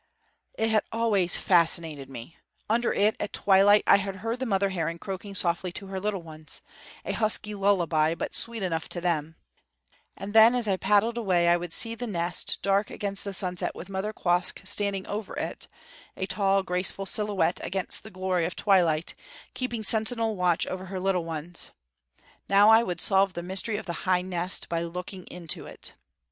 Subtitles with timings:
[0.57, 2.35] It had always fascinated me.
[2.67, 6.23] Under it, at twilight, I had heard the mother heron croaking softly to her little
[6.23, 6.63] ones
[7.05, 9.35] a husky lullaby, but sweet enough to them
[10.17, 13.75] and then, as I paddled away, I would see the nest dark against the sunset
[13.75, 15.67] with Mother Quoskh standing over it,
[16.17, 19.13] a tall, graceful silhouette against the glory of twilight,
[19.53, 21.69] keeping sentinel watch over her little ones.
[22.49, 25.93] Now I would solve the mystery of the high nest by looking into it.